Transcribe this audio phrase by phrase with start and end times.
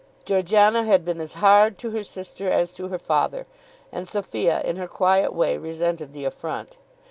[0.25, 3.45] Georgiana had been as hard to her sister as to her father,
[3.91, 6.77] and Sophia in her quiet way resented the affront.